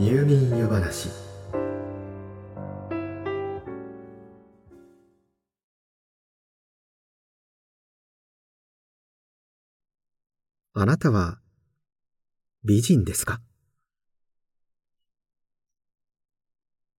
[0.00, 1.08] 入眠湯話。
[10.72, 11.40] あなたは
[12.62, 13.40] 美人ですか？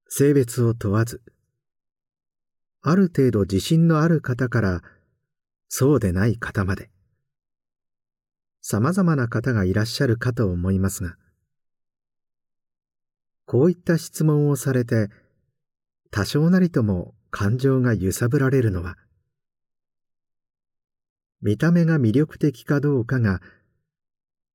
[0.10, 1.22] 性別を問わず
[2.82, 4.82] ある程度自信のある方から
[5.70, 6.90] そうでない方まで。
[8.60, 11.16] 様々な方がいらっしゃるかと思いますが
[13.52, 15.10] こういった質問をされて
[16.12, 18.96] 多少なりとも感情が揺さぶられるのは
[21.42, 23.40] 見た目が魅力的かどうかが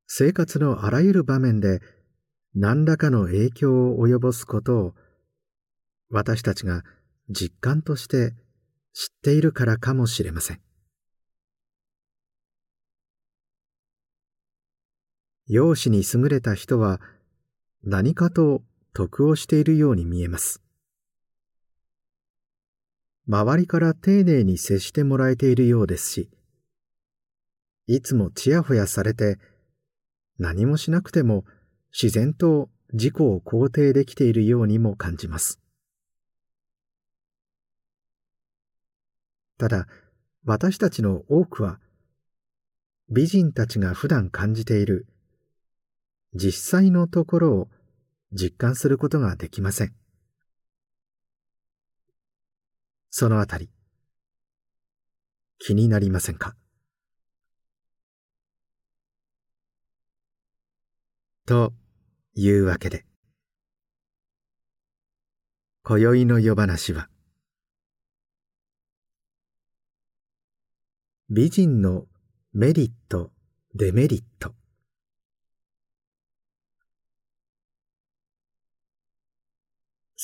[0.07, 1.81] 生活のあらゆる場面で
[2.55, 4.95] 何らかの影響を及ぼすことを
[6.09, 6.85] 私たちが
[7.29, 8.31] 実感として
[8.93, 10.61] 知っているからかもしれません。
[15.49, 17.01] 容姿に優れた人は
[17.83, 18.63] 何かと
[18.95, 20.63] 得をしているように見えます
[23.29, 26.31] 周りから丁寧に接してもらえているようですし
[27.87, 29.39] いつもちやほやされて
[30.39, 31.45] 何もしなくても
[31.93, 35.61] 自然と自己を肯定できているようにも感じます。
[39.59, 39.87] ただ、
[40.45, 41.79] 私たちの多くは、
[43.11, 45.07] 美人たちが普段感じている
[46.35, 47.69] 実際のところを
[48.35, 49.95] 実感することができません。
[53.11, 53.71] そのあたり、
[55.59, 56.57] 気になりませんか？
[61.47, 61.73] と
[62.35, 63.05] いうわけで
[65.83, 67.09] 今宵の夜話は
[71.29, 72.07] 美人の
[72.55, 73.31] メリット
[73.75, 74.55] デメリット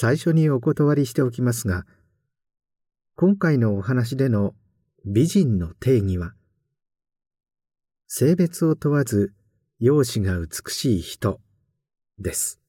[0.03, 1.85] 最初にお断りしておきますが
[3.17, 4.55] 今回のお話での
[5.05, 6.33] 美人の定義は
[8.07, 9.35] 性別を問わず
[9.79, 11.39] 容姿が美しい人
[12.19, 12.63] です。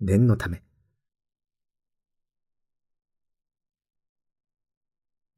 [0.00, 0.62] 念のため。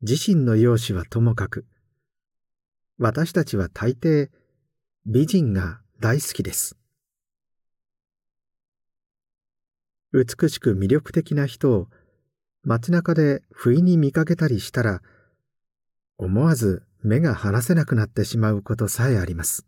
[0.03, 1.67] 自身の容姿はともかく、
[2.99, 4.31] 私たちは大抵
[5.05, 6.77] 美人が大好きです。
[10.15, 11.89] 美しく魅力的な人を
[12.63, 15.03] 街中で不意に見かけたりしたら、
[16.19, 19.67] 思わず目が離せなくなってしまうことさえあります。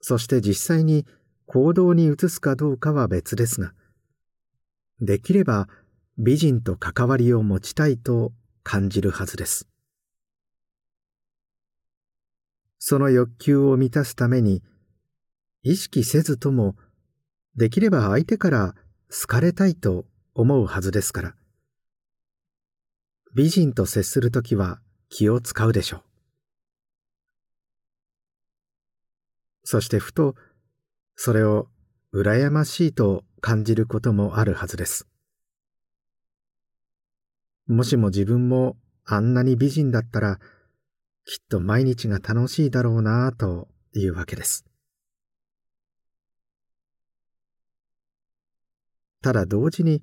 [0.00, 1.06] そして実際に
[1.46, 3.72] 行動に移すかどうかは別ですが、
[5.00, 5.68] できれば
[6.18, 8.32] 美人と関わりを持ちたいと
[8.64, 9.68] 感じるはずです。
[12.80, 14.60] その欲求を満たすために、
[15.64, 16.76] 意識せずとも、
[17.56, 18.74] できれば相手から
[19.10, 21.34] 好かれたいと思うはずですから、
[23.34, 26.02] 美人と接するときは気を使うでしょう。
[29.64, 30.34] そしてふと、
[31.14, 31.68] それを
[32.12, 35.06] 羨ましいと感じることもあるはずです。
[37.68, 40.40] もしも自分もあんなに美人だったら、
[41.24, 44.71] きっと毎日が楽しいだろうなぁというわけです。
[49.22, 50.02] ただ同時に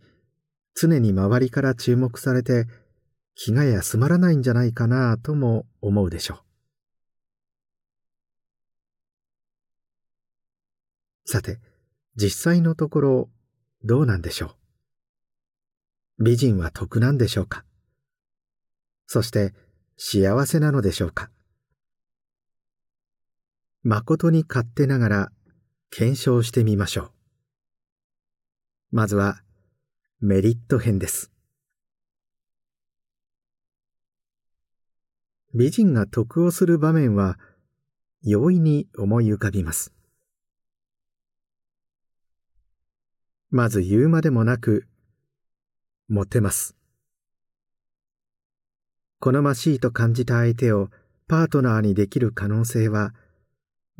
[0.73, 2.65] 常に周りから注目されて
[3.35, 6.37] 気が休まらないんじゃないかなとも思うでしょう。
[11.31, 11.59] さて、
[12.15, 13.29] 実際のところ、
[13.83, 14.55] どうなんでしょ
[16.17, 16.23] う？
[16.23, 17.65] 美人は得なんでしょうか？
[19.05, 19.53] そして、
[19.95, 21.29] 幸せなのでしょうか？
[23.83, 25.31] 誠に勝手ながら、
[25.91, 27.11] 検証してみましょう。
[28.91, 29.43] まずは、
[30.19, 31.31] メリット編です。
[35.53, 37.37] 美人が得をする場面は、
[38.23, 39.93] 容易に思い浮かびます。
[43.51, 44.87] まず言うまでもなく、
[46.07, 46.75] モテます。
[49.19, 50.89] 好ましいと感じた相手を
[51.27, 53.13] パートナーにできる可能性は、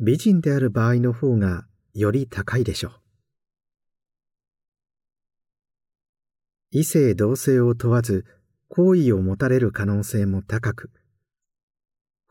[0.00, 3.09] 美人である場合の方がより高いでしょう。
[6.72, 8.24] 異性同性を問わず、
[8.68, 10.90] 好意を持たれる可能性も高く、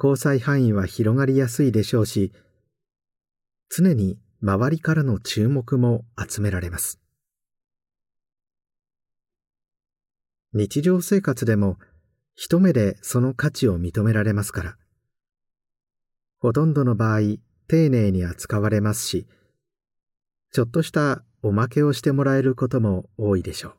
[0.01, 2.31] 交際範囲は広がりやすいでしょうし、
[3.69, 7.01] 常に周りからの注目も集められます。
[10.53, 11.77] 日常生活でも
[12.33, 14.77] 一目でその価値を認められますから。
[16.39, 17.19] ほとんどの場合、
[17.67, 19.27] 丁寧に扱われますし、
[20.53, 23.78] ちょっとしたおまけをしてもらえることも多いでしょう。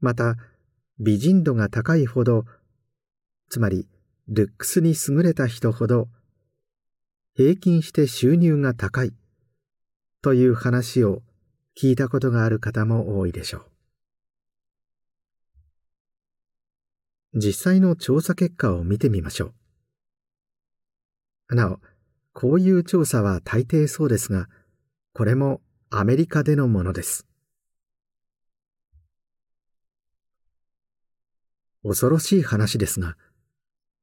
[0.00, 0.36] また、
[0.98, 2.44] 美人度が高いほど、
[3.48, 3.88] つまり、
[4.28, 6.08] ルックスに優れた人ほど、
[7.34, 9.12] 平均して収入が高い
[10.22, 11.22] という話を
[11.80, 13.70] 聞いたことがある方も多いでしょう。
[17.38, 19.52] 実際の調査結果を見てみましょ
[21.50, 21.54] う。
[21.54, 21.80] なお、
[22.32, 24.48] こういう調査は大抵そうですが、
[25.12, 25.60] これも
[25.90, 27.26] アメリカでのものです。
[31.88, 33.16] 恐ろしい話ですが、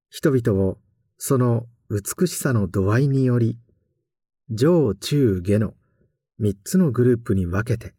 [0.10, 0.78] 人々を
[1.18, 3.60] その美しさの度合いにより、
[4.50, 5.74] 上中下の
[6.40, 7.94] 三つのグループに分けて、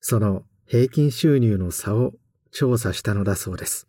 [0.00, 2.12] その平均収入の差を
[2.52, 3.86] 調査したのだそうです。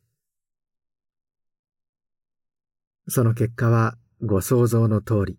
[3.07, 5.38] その結果はご想像の通り。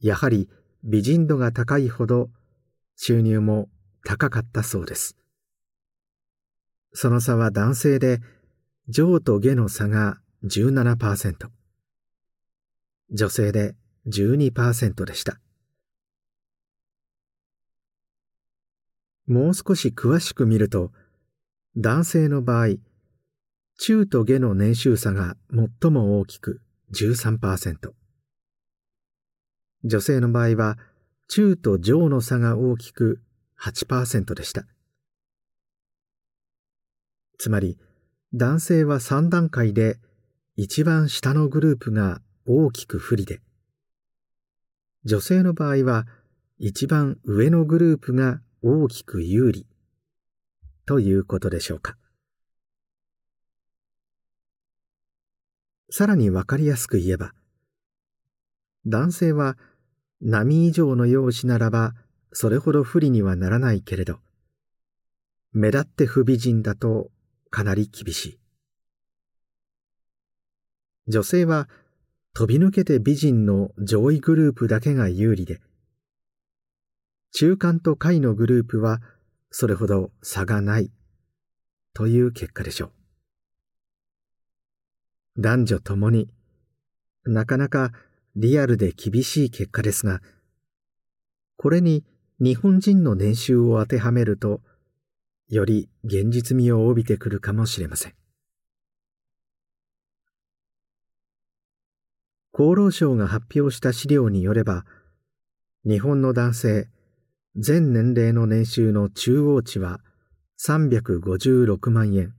[0.00, 0.48] やはり
[0.84, 2.30] 美人度が高いほど
[2.94, 3.68] 収入も
[4.04, 5.16] 高かったそうです。
[7.00, 8.18] その差は男性で
[8.88, 11.48] 上と下の差が17%。
[13.12, 13.76] 女性で
[14.08, 15.38] 12%でした。
[19.28, 20.90] もう少し詳しく見ると、
[21.76, 22.78] 男性の場合、
[23.78, 25.36] 中と下の年収差が
[25.80, 26.60] 最も大きく
[26.90, 27.92] 13%。
[29.84, 30.78] 女性の場合は、
[31.28, 33.22] 中と上の差が大きく
[33.56, 34.66] 8%でした。
[37.38, 37.78] つまり、
[38.34, 39.98] 男性は3段階で
[40.56, 43.40] 一番下のグループが大きく不利で、
[45.04, 46.06] 女性の場合は
[46.58, 49.66] 一番上のグループが大きく有利
[50.84, 51.96] ということでしょうか。
[55.90, 57.32] さらにわかりやすく言えば、
[58.84, 59.56] 男性は
[60.20, 61.94] 波以上の容姿ならば
[62.32, 64.18] それほど不利にはならないけれど、
[65.52, 67.10] 目立って不美人だと
[67.50, 68.38] かなり厳しい。
[71.08, 71.68] 女性は
[72.34, 75.60] 飛び抜けて美人の上位グループだけが有利で、
[77.32, 79.00] 中間と下位のグループは
[79.50, 80.90] それほど差がない
[81.94, 82.92] という結果でしょ
[85.36, 85.40] う。
[85.40, 86.28] 男女ともに
[87.24, 87.92] なかなか
[88.36, 90.20] リアルで厳しい結果ですが、
[91.56, 92.04] これに
[92.40, 94.60] 日本人の年収を当てはめると、
[95.48, 98.14] より現実味を帯びてくるかもしれません。
[102.52, 104.84] 厚労省が発表した資料によれば、
[105.84, 106.88] 日本の男性
[107.56, 110.00] 全年齢の年収の中央値は
[110.60, 112.34] 356万円、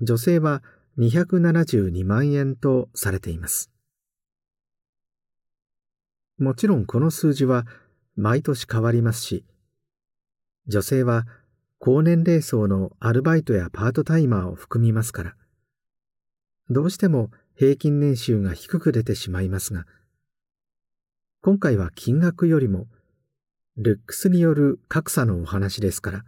[0.00, 0.62] 女性は
[0.98, 3.70] 272万円とされています。
[6.38, 7.66] もちろんこの数字は
[8.16, 9.44] 毎年変わりますし、
[10.66, 11.26] 女性は
[11.84, 15.34] 高年齢層のアルバイトやパートタイマーを含みますから、
[16.70, 19.84] どうしても平均年収が低く出てしまいますが、
[21.40, 22.86] 今回は金額よりも、
[23.76, 26.24] ルックスによる格差のお話ですから、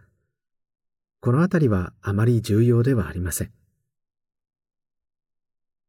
[1.21, 3.51] このあたりはあまり重要ではありません。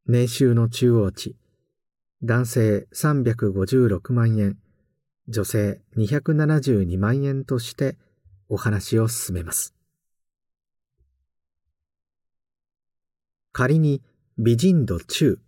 [0.06, 1.34] 年収の中央値、
[2.22, 4.58] 男性356万円、
[5.26, 7.96] 女性272万円として
[8.48, 9.74] お話を進めます。
[13.52, 14.02] 仮に
[14.38, 15.38] 美人度中、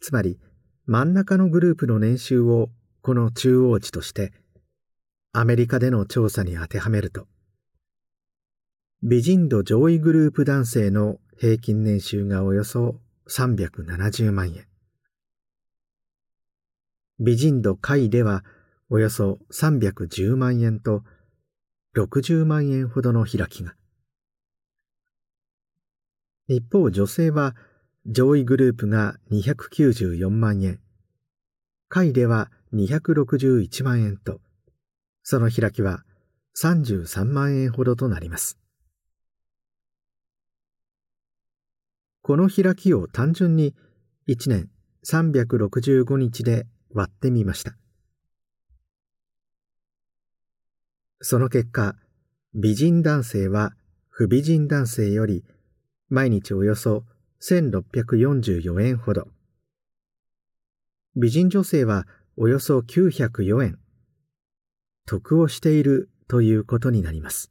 [0.00, 0.38] つまり
[0.86, 2.68] 真ん中のグループの年収を
[3.00, 4.32] この中央値として、
[5.32, 7.26] アメリカでの調査に当てはめると、
[9.02, 12.96] 美人度上位グループ男性の平均年収がおよそ
[13.28, 14.66] 370万円。
[17.18, 18.44] 美人度下位では
[18.90, 21.04] およそ310万円と
[21.94, 23.74] 60万円ほどの開きが。
[26.48, 27.54] 一方女性は
[28.06, 30.80] 上位グループが294万円、
[31.88, 34.40] 下位では261万円と、
[35.22, 36.02] その開きは
[36.56, 38.58] 33万円ほどとなります。
[42.22, 43.74] この開きを単純に
[44.28, 44.70] 1年
[45.06, 47.76] 365日で割ってみました。
[51.20, 51.96] その結果、
[52.54, 53.74] 美人男性は
[54.08, 55.44] 不美人男性より
[56.08, 57.04] 毎日およそ
[57.40, 59.28] 1644円ほど。
[61.16, 62.06] 美人女性は
[62.36, 63.78] およそ904円。
[65.06, 67.50] 得をしているということになります。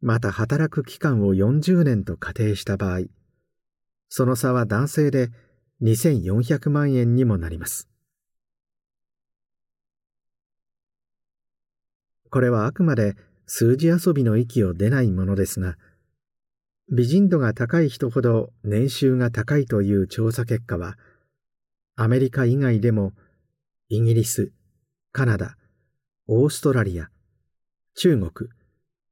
[0.00, 3.02] また働く期間を40年と仮定した場合、
[4.08, 5.30] その差は男性で
[5.82, 7.88] 2400万円にもなります。
[12.30, 15.76] これはあくまで数字遊びの域を出ないものですが、
[16.92, 20.96] 美人度が高い人ほど年収が高いという調査結果は、
[21.96, 23.12] アメリカ以外でも
[23.88, 24.52] イギリス、
[25.12, 25.56] カナダ、
[26.26, 27.10] オーストラリア、
[27.94, 28.50] 中国、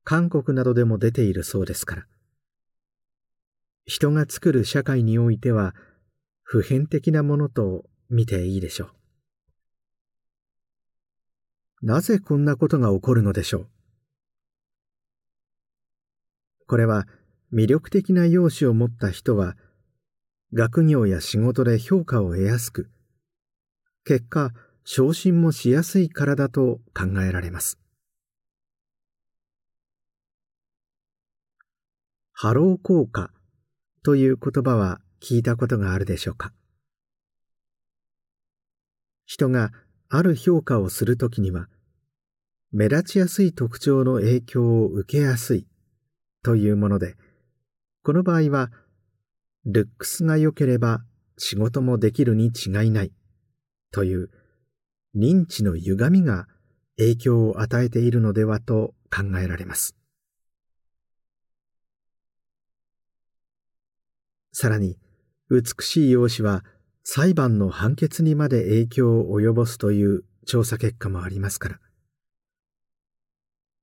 [0.05, 2.07] 韓国などでも出ているそうですから。
[3.85, 5.75] 人が作る社会においては
[6.43, 8.98] 普遍的なものと見ていいでしょう。
[11.81, 13.69] なぜこんなことが起こるのでしょう？
[16.67, 17.07] これは
[17.53, 19.57] 魅力的な容姿を持った人は
[20.53, 22.91] 学業や仕事で評価を得やすく、
[24.05, 24.53] 結果、
[24.85, 27.79] 昇進もしやすいからだと考えられます。
[32.33, 33.31] ハロー効果
[34.03, 36.53] という言葉は聞いたことがあるでしょうか？
[39.27, 39.73] 人が
[40.11, 41.69] ある評価をするときには、
[42.73, 45.67] 目立ちやすい特徴の影響を受けやすい
[46.43, 47.17] というもので、
[48.03, 48.71] この場合は、
[49.67, 51.05] ルックスが良ければ
[51.37, 53.12] 仕事もできるに違いない
[53.91, 54.31] という
[55.15, 56.47] 認知の歪みが
[56.97, 59.95] 影響を与えているのではと考えられます。
[64.53, 64.99] さらに、
[65.50, 66.65] 美しい容姿は
[67.11, 71.81] 裁判の判決にまで影響を及ぼすという調査結果もありますから。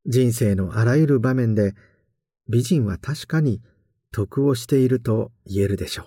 [0.05, 1.73] 人生のあらゆる場面で
[2.47, 3.63] 美人は確かに
[4.11, 6.03] 得をしていると言えるでしょ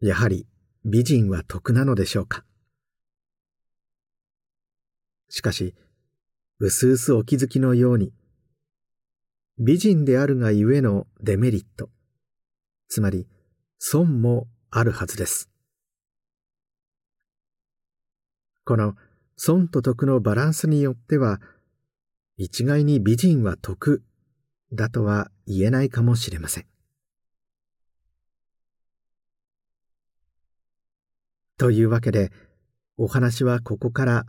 [0.00, 0.06] う。
[0.06, 0.46] やはり
[0.84, 2.44] 美人は得なのでしょうか。
[5.28, 5.74] しかし、
[6.60, 8.12] うすうすお気づきのように、
[9.58, 11.90] 美人であるがゆえのデメリット、
[12.88, 13.26] つまり
[13.78, 15.50] 損もあるはずです。
[18.64, 18.94] この
[19.36, 21.40] 損と得のバランスによっては、
[22.36, 24.02] 一概に美人は得
[24.72, 26.66] だとは言えないかもしれません。
[31.58, 32.32] というわけで、
[32.96, 34.26] お話はここから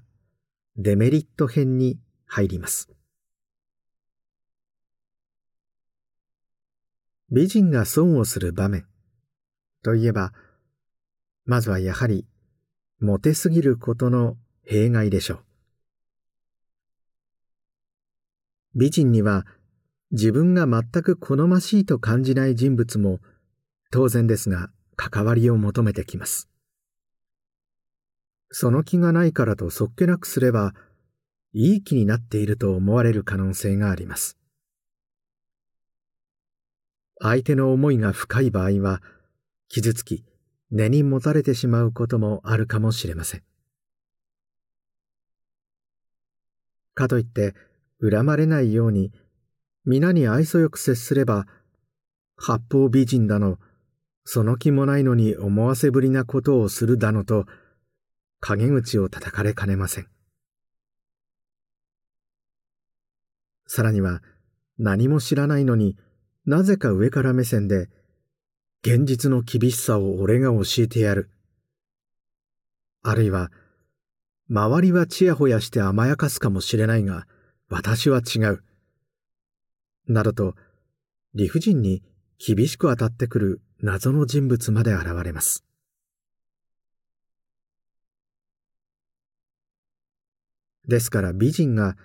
[0.75, 2.89] デメリット編に入ります。
[7.31, 8.85] 美人が損をする場面
[9.83, 10.33] といえば、
[11.45, 12.25] まずはやはり、
[12.99, 15.43] モテすぎることの弊害でしょう。
[18.75, 19.45] 美人には
[20.11, 23.19] 自分が全く好ましいと感じない人物も
[23.91, 26.49] 当然ですが関わりを求めてきます。
[28.51, 30.73] その気がないからとそっけなくすれば
[31.53, 34.37] いい気になっていると思われる可能性があります。
[37.23, 39.01] 相手の思いが深い場合は、
[39.69, 40.25] 傷つき、
[40.71, 43.43] 根に持たれてしまうこともあるかもしれません。
[46.93, 47.55] かといって、
[48.01, 49.13] 恨まれないように、
[49.85, 51.47] 皆に愛想よく接すれば、
[52.35, 53.57] 八方美人だの、
[54.25, 57.45] その気もないのに思わせぶりなことをするだのと、
[58.41, 60.09] 陰口を叩かれかねません。
[63.65, 64.21] さらには、
[64.77, 65.95] 何も知らないのに、
[66.45, 67.89] なぜか上から目線で、
[68.81, 71.29] 現実の厳しさを俺が教えてやる。
[73.01, 73.49] あるいは、
[74.49, 77.27] 周りはちやほやして甘やかすかもしれないが、
[77.69, 78.63] 私は違う。
[80.07, 80.55] などと、
[81.33, 82.03] 理不尽に
[82.37, 85.63] 厳しく当たってくる謎の人物まで現れます。
[90.87, 91.95] ですから美人が、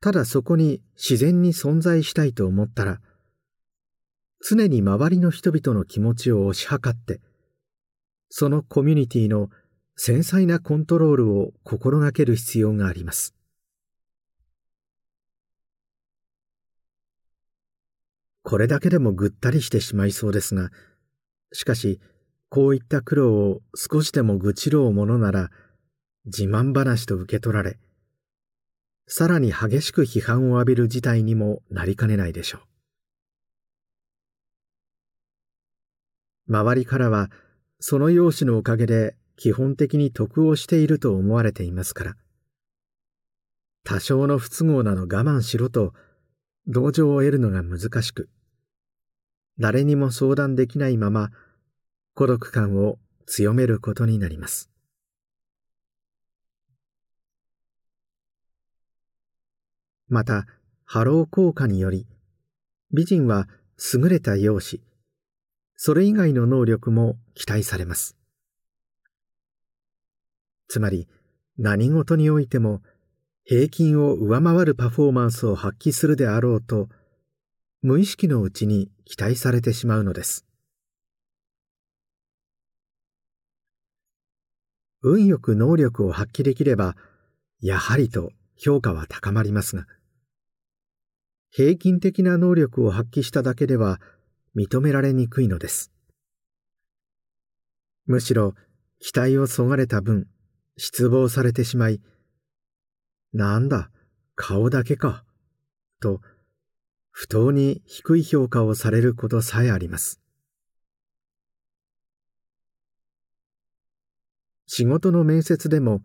[0.00, 3.00] ただそこに自然に存在したいと思ったら、
[4.40, 7.20] 常に周りの人々の気持ちを推し量って、
[8.30, 9.48] そのコミュニティの
[9.96, 13.34] 繊細なコントロールを心がける必要があります。
[18.42, 20.70] これだけでもぐったりしてしまいそうですが、
[21.52, 22.00] しかし、
[22.48, 25.50] こういった苦労を少しでも愚痴ろうものなら、
[26.24, 27.78] 自慢話と受け取られ、
[29.06, 32.67] さらに激しく批判を浴びる事態にもなりかねないでしょう。
[36.48, 37.30] 周りからは、
[37.78, 42.16] その容姿のおかげで基本的に得をしていると思われていますから。
[43.84, 45.92] 多少の不都合なら我慢しろと、
[46.66, 48.28] 同情を得るのが難しく、
[49.58, 51.30] 誰にも相談できないまま、
[52.14, 54.70] 孤独感を強めることになります。
[60.08, 60.46] また、
[60.84, 62.06] ハロー効果により、
[62.92, 63.48] 美人は
[63.94, 64.87] 優れた容姿、
[65.80, 68.16] それ以外の能力も期待されます。
[70.66, 71.06] つまり、
[71.56, 72.82] 何事においても
[73.44, 76.88] 平均を上回るパフォーマンスを発揮するであろうと、
[77.80, 80.44] 無意識のうちに期待されてしまうのです。
[85.00, 86.96] 運よく能力を発揮できれば、
[87.60, 89.86] やはりと評価は高まりますが、
[91.50, 94.00] 平均的な能力を発揮しただけでは
[94.56, 95.92] 認められにくいのです。
[98.06, 98.54] むしろ
[99.00, 100.28] 期待をそがれた分、
[100.76, 102.00] 失望されてしまい、
[103.32, 103.90] なんだ、
[104.34, 105.24] 顔だけか、
[106.00, 106.20] と、
[107.10, 110.20] 不当に低い評価をされることさえあります。
[114.66, 116.02] 仕事の面接でも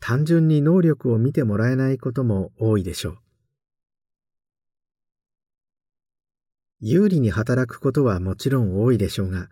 [0.00, 3.27] 単純に能力を見てもらえないことも多いでしょう。
[6.80, 9.48] 有利に働くことはもちろん多いでしょうが、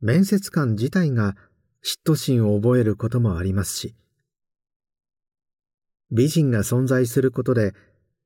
[0.00, 1.36] 面接官自体が
[1.84, 3.94] 嫉妬心を覚えることもありますし、
[6.10, 7.72] 美人が存在することで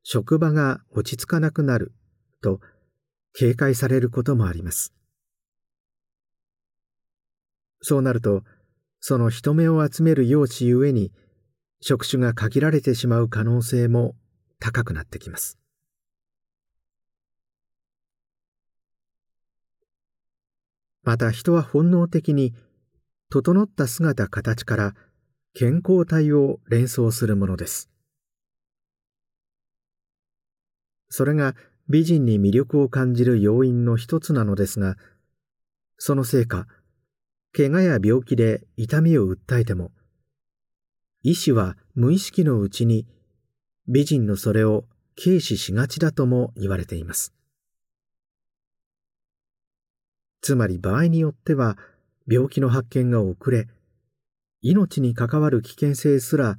[0.02, 1.92] 職場が落ち着かなくなる
[2.42, 2.60] と
[3.34, 4.94] 警戒されることもあります。
[7.82, 8.44] そうなると、
[9.00, 11.12] その人目を集める容姿ゆえに
[11.82, 14.14] 職種が限られてしまう可能性も
[14.58, 15.58] 高くなってきます。
[21.04, 22.54] また人は本能的に
[23.30, 24.94] 整った姿形から
[25.54, 27.90] 健康体を連想するものです。
[31.08, 31.54] それが
[31.88, 34.96] 美人に魅力を感じる要因の一つなのですが、
[35.98, 36.66] そのせいか、
[37.56, 39.92] 怪我や病気で痛みを訴えても、
[41.22, 43.06] 医師は無意識のうちに
[43.86, 44.84] 美人のそれを
[45.22, 47.32] 軽視しがちだとも言われています。
[50.44, 51.78] つまり場合によっては
[52.30, 53.66] 病気の発見が遅れ、
[54.60, 56.58] 命に関わる危険性すら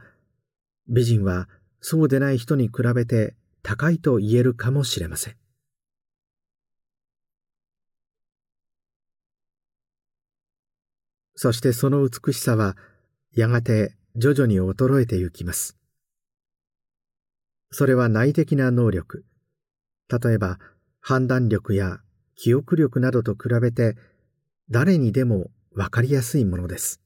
[0.88, 1.48] 美人は
[1.82, 5.36] そうでない人に比べて高いと言えるかもしれません。
[11.36, 12.76] そしてその美しさは
[13.36, 15.78] やがて徐々に衰えてゆきます。
[17.70, 19.26] それは内的な能力、
[20.10, 20.58] 例えば
[21.02, 22.00] 判断力や
[22.36, 23.96] 記憶力などと比べて
[24.70, 27.02] 誰にでもわかりやすいものです。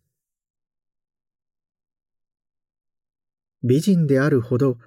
[3.64, 4.78] 美人であるほど、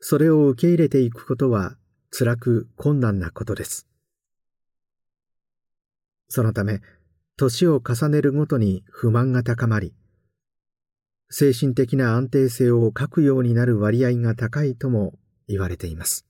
[0.00, 1.76] それを受け入れていくことは
[2.10, 3.86] 辛く困難なことです。
[6.28, 6.80] そのため、
[7.36, 9.92] 年を重ねるごとに不満が高まり、
[11.28, 15.14] 精神的な安定性を欠くようになる割合が高いとも
[15.48, 16.26] 言われています。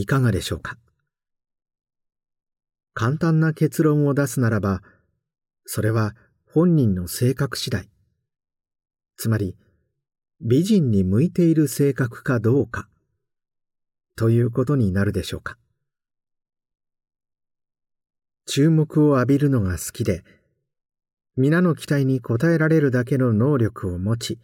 [0.00, 0.78] いかがでしょうか？
[2.94, 4.80] 簡単な結論を出すならば、
[5.66, 6.14] それは
[6.46, 7.88] 本人の性格次第。
[9.16, 9.56] つまり、
[10.40, 12.88] 美人に向いている性格かどうか、
[14.14, 15.58] ということになるでしょうか？
[18.46, 20.22] 注目を浴びるのが好きで、
[21.36, 24.38] 皆の期待に応えられるだけの能力を持ち、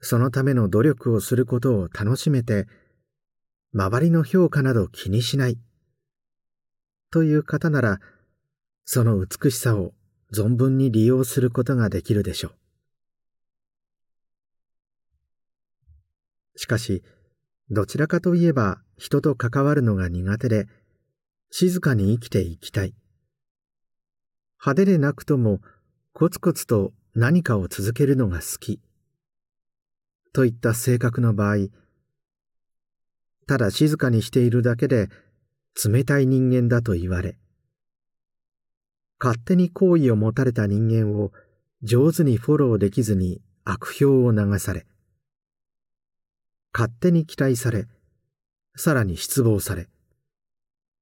[0.00, 2.66] そのための努力をすることを楽しめて、
[3.72, 5.58] 周りの評価など気にしない、
[7.10, 8.00] という方なら、
[8.84, 9.94] その美しさを
[10.32, 12.54] 存分に利用することができるでしょう。
[16.56, 17.02] しかし、
[17.70, 20.66] どちらかといえば人と関わるのが苦手で、
[21.50, 22.94] 静かに生きていきたい。
[24.60, 25.60] 派手でなくとも
[26.12, 28.80] コツコツと何かを続けるのが好き。
[30.32, 31.68] といった性格の場合、
[33.50, 35.08] ただ静かにしているだけで
[35.84, 37.36] 冷たい人間だと言われ、
[39.18, 41.32] 勝手に好意を持たれた人間を
[41.82, 44.86] 上手にフォローできずに悪評を流され、
[46.72, 47.88] 勝手に期待され、
[48.76, 49.88] さらに失望され、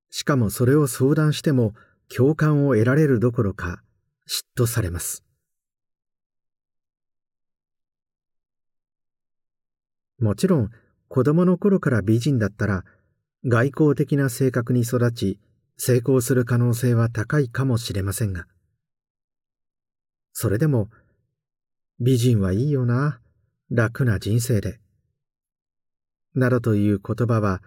[0.09, 1.75] しかもそれを相談しても
[2.09, 3.83] 共感を得られるどころか
[4.27, 5.23] 嫉妬されます。
[10.19, 10.71] もちろん
[11.09, 12.85] 子供の頃から美人だったら
[13.47, 15.41] 外交的な性格に育ち
[15.77, 18.47] 成功する可能性は高いかもしれませんが、
[20.33, 20.89] それでも、
[22.01, 23.21] 美人はいいよな、
[23.71, 24.79] 楽な人生で、
[26.35, 27.63] などという言葉は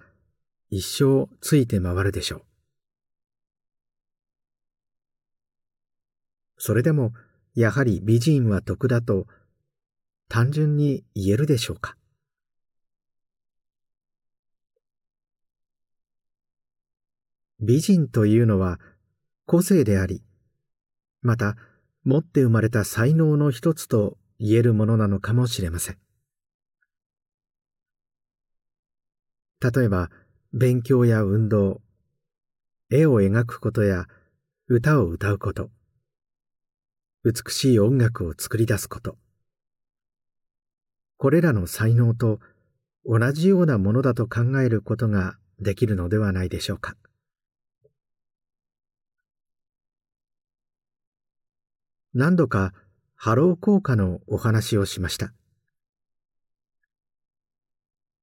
[0.70, 2.42] 一生ついて回るでしょう。
[6.58, 7.12] それでも
[7.56, 9.26] やはり美人は得だと
[10.30, 11.98] 単純に言えるでしょうか。
[17.62, 18.80] 美人というのは
[19.46, 20.24] 個性であり、
[21.22, 21.56] また
[22.04, 25.98] 持って生まれた才能の一つと言えるものなのかもしれません。
[29.62, 30.10] 例えば、
[30.54, 31.82] 勉強や運動、
[32.90, 34.08] 絵を描くことや
[34.68, 35.70] 歌を歌うこと、
[37.24, 39.18] 美しい音楽を作り出すこと、
[41.18, 42.40] これらの才能と
[43.06, 46.96] 同じようなものだと考えることができるのではないでしょうか。
[52.14, 52.74] 何度か
[53.16, 55.34] ハロー効果のお話をしました。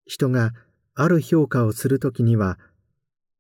[0.04, 0.52] 人が
[0.94, 2.58] ある評価をするときには、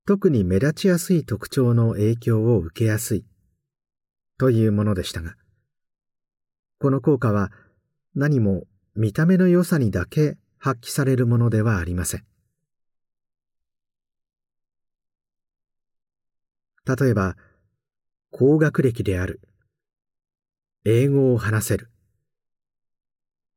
[0.06, 3.24] 特に目立ちやすい特徴の影響を受けやすい
[4.38, 5.34] というものでしたが、
[6.78, 7.50] この効果は
[8.14, 12.24] 何も見た目の良さにだけ発揮されるものではありません。
[16.86, 17.36] 例えば、
[18.30, 19.40] 高学歴である
[20.90, 21.90] 英語を話せる。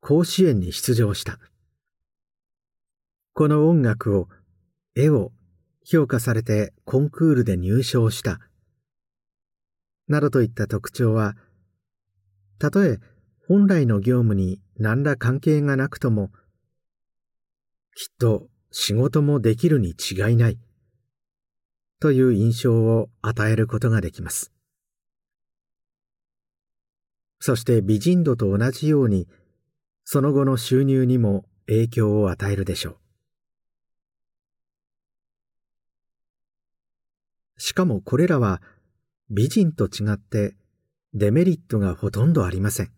[0.02, 1.39] 甲子園に出場した。
[3.32, 4.28] この音楽を、
[4.96, 5.32] 絵を
[5.86, 8.41] 評価されてコンクールで入賞した。
[10.10, 11.38] などといった特徴は、
[12.60, 13.00] たとえ
[13.48, 16.32] 本来の業務に何ら関係がなくとも、
[17.96, 20.60] きっと仕事もできるに違いない、
[22.02, 24.52] という印象を与えることができます。
[27.43, 29.27] そして美人度と同じように、
[30.06, 32.97] その後の収入にも影響を与えるでしょう。
[37.58, 38.62] しかもこれらは
[39.32, 40.54] 美人と違って
[41.15, 42.91] デメリットがほとんどありません。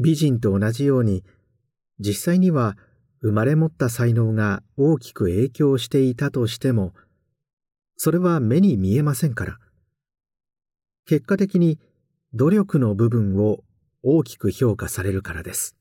[0.00, 1.24] 美人と同じように
[1.98, 2.78] 実際には
[3.20, 6.94] 生まれ持った才能が大きく影響していたとしても
[7.98, 9.58] それは目に見えませんから
[11.08, 11.78] 結果的に
[12.34, 13.64] 努力の部分を
[14.02, 15.74] 大きく評価されるからです。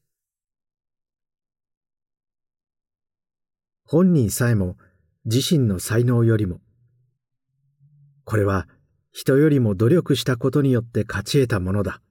[3.84, 4.78] 本人さえも
[5.26, 6.62] 自身の才能よりも、
[8.24, 8.70] これは
[9.12, 12.02] 人よりも努力したことによって勝ち得たものだ、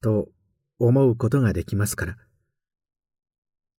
[0.00, 0.30] と
[0.78, 2.16] 思うことができますから、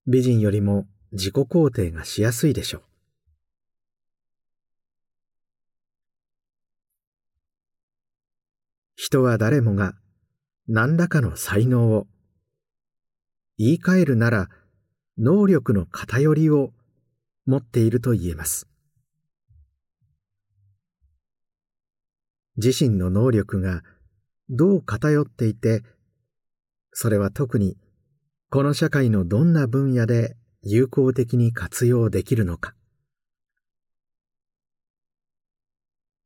[0.05, 2.94] 美人よりも自己肯定がしやすいでしょう。
[9.05, 9.93] 人は誰もが
[10.67, 12.07] 何らかの才能を、
[13.59, 14.49] 言い換えるなら
[15.19, 16.71] 能力の偏りを
[17.45, 18.67] 持っていると言えます。
[22.57, 23.83] 自身の能力が
[24.49, 25.83] どう偏っていて、
[26.91, 27.77] それは特に
[28.49, 32.73] この社会のどんな分野で有効的に活用できるのか。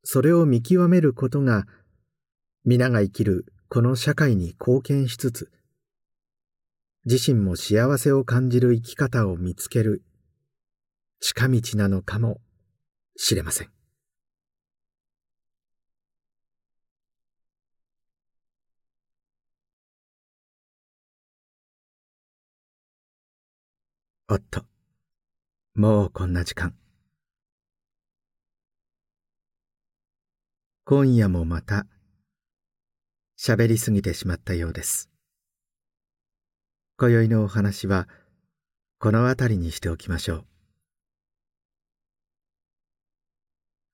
[0.06, 1.68] それを見極めることが
[2.66, 5.52] 皆が生きるこの社会に貢献しつつ、
[7.06, 10.04] 自身も幸せを感じる生き方を見つける
[11.22, 12.42] 近道なのかも
[13.16, 13.72] しれません。
[24.28, 24.64] おっと、
[25.76, 26.76] もうこんな時間。
[30.84, 31.88] 今夜もまた、
[33.42, 35.10] 喋りすぎてしまったようです。
[36.98, 38.10] 今宵のお話は
[39.00, 40.44] この辺りにしておきましょ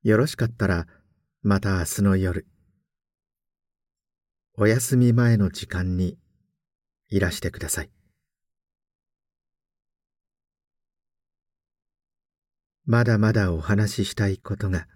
[0.04, 0.10] う。
[0.10, 0.88] よろしかったら
[1.44, 2.48] また明日の夜、
[4.58, 6.18] お休み前の時間に
[7.10, 7.92] いらしてください。
[12.88, 14.88] まだまだお話ししたいことが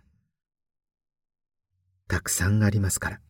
[2.08, 3.22] たくさんありますから。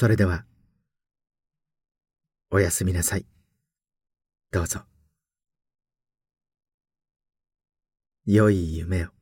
[0.00, 0.46] それでは、
[2.50, 3.26] おやすみなさい。
[4.50, 4.80] どうぞ。
[8.24, 9.19] 良い夢を。